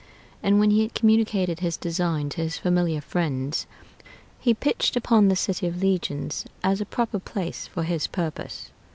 And 0.41 0.59
when 0.59 0.71
he 0.71 0.81
had 0.81 0.95
communicated 0.95 1.59
his 1.59 1.77
design 1.77 2.29
to 2.29 2.41
his 2.41 2.57
familiar 2.57 3.01
friends, 3.01 3.67
he 4.39 4.55
pitched 4.55 4.95
upon 4.95 5.27
the 5.27 5.35
city 5.35 5.67
of 5.67 5.79
Legions 5.79 6.43
as 6.63 6.81
a 6.81 6.85
proper 6.87 7.19
place 7.19 7.67
for 7.67 7.83
his 7.83 8.07
purpose. 8.07 8.71